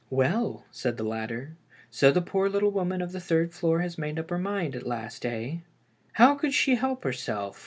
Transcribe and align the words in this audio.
"Well," 0.09 0.65
said 0.71 0.97
the 0.97 1.03
latter, 1.03 1.57
"so 1.91 2.11
the 2.11 2.23
poor 2.23 2.49
little 2.49 2.71
woman 2.71 3.03
of 3.03 3.11
the 3.11 3.19
third 3.19 3.53
floor 3.53 3.81
has 3.81 3.99
made 3.99 4.17
up 4.17 4.31
her 4.31 4.39
mind 4.39 4.75
at 4.75 4.87
last, 4.87 5.23
eh?"" 5.27 5.57
How 6.13 6.33
could 6.33 6.55
she 6.55 6.73
help 6.73 7.03
herself? 7.03 7.59